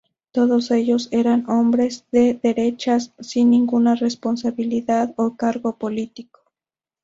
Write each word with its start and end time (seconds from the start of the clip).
Todos 0.31 0.71
ellos 0.71 1.09
eran 1.11 1.47
hombres 1.47 2.07
de 2.11 2.33
derechas 2.33 3.13
sin 3.19 3.51
ninguna 3.51 3.93
responsabilidad 3.93 5.13
o 5.15 5.35
cargo 5.35 5.77
político. 5.77 6.39